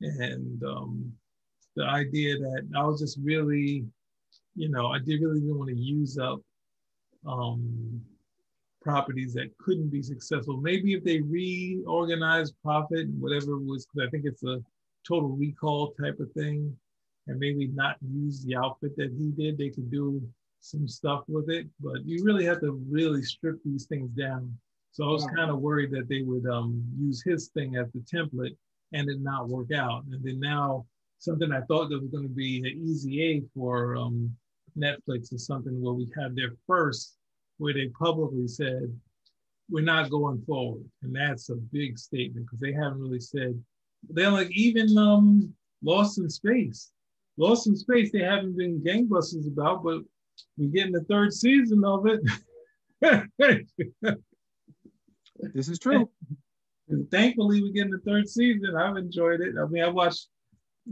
[0.00, 1.12] And um,
[1.76, 3.84] the idea that I was just really,
[4.54, 6.40] you know, I did really didn't want to use up
[7.26, 8.00] um,
[8.82, 10.58] properties that couldn't be successful.
[10.58, 14.60] Maybe if they reorganized Prophet, and whatever was, because I think it's a
[15.08, 16.76] total recall type of thing,
[17.26, 20.22] and maybe not use the outfit that he did, they could do
[20.64, 21.66] some stuff with it.
[21.80, 24.56] But you really have to really strip these things down.
[24.92, 28.00] So I was kind of worried that they would um, use his thing as the
[28.00, 28.56] template
[28.92, 30.04] and it not work out.
[30.04, 30.86] And then now
[31.18, 34.34] something I thought that was going to be an easy A for um,
[34.78, 37.16] Netflix is something where we have their first
[37.58, 38.92] where they publicly said
[39.70, 43.58] we're not going forward, and that's a big statement because they haven't really said
[44.10, 46.90] they're like even um, Lost in Space.
[47.36, 50.02] Lost in Space, they haven't been gangbusters about, but
[50.56, 52.20] we're getting the third season of it.
[55.54, 56.08] this is true.
[56.88, 58.76] And thankfully, we're getting the third season.
[58.76, 59.54] I've enjoyed it.
[59.60, 60.28] I mean, I watched,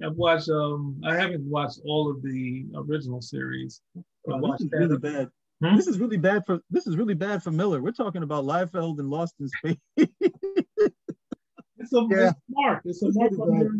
[0.04, 0.48] I've watched.
[0.48, 3.80] Um, I haven't watched all of the original series.
[4.28, 5.28] Oh, this is really bad.
[5.62, 5.76] Hmm?
[5.76, 7.80] This is really bad for this is really bad for Millar.
[7.80, 9.76] We're talking about Liefeld and Lost in Space.
[9.96, 12.32] it's a yeah.
[12.48, 12.82] mark.
[12.84, 13.72] It's a it's mark really on your.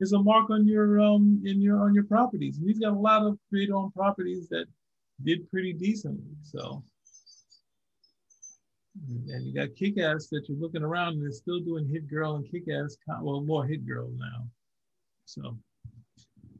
[0.00, 2.58] It's a mark on your um in your on your properties.
[2.58, 4.66] And he's got a lot of creator owned properties that
[5.24, 6.34] did pretty decently.
[6.42, 6.82] So.
[9.28, 12.34] And you got Kick Ass that you're looking around and they're still doing Hit Girl
[12.34, 12.96] and Kick Ass.
[13.22, 14.48] Well, more Hit Girl now.
[15.24, 15.42] So,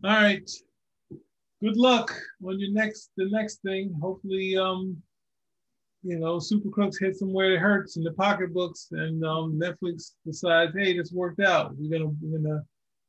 [0.05, 0.49] all right
[1.63, 3.95] good luck on your next the next thing.
[4.01, 4.97] Hopefully, um,
[6.03, 10.73] you know, Super Crooks hit somewhere it hurts in the pocketbooks, and um, Netflix decides,
[10.77, 11.75] hey, this worked out.
[11.77, 12.63] We're gonna we're gonna.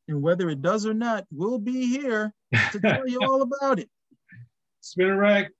[0.08, 2.34] And whether it does or not, we'll be here
[2.72, 3.90] to tell you all about it.
[4.82, 5.52] Spinner rack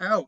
[0.00, 0.26] out.